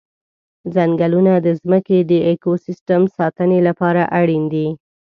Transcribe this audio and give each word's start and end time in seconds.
ځنګلونه 0.75 1.33
د 1.45 1.47
ځمکې 1.61 1.99
د 2.11 2.13
اکوسیستم 2.31 3.01
ساتنې 3.17 3.59
لپاره 3.67 4.01
اړین 4.19 4.43
دي. 4.53 4.67